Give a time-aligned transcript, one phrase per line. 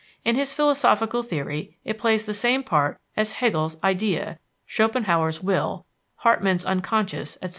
[0.25, 5.85] In his philosophical theory it plays the same part as Hegel's Idea, Schopenhauer's Will,
[6.15, 7.49] Hartmann's Unconscious, etc.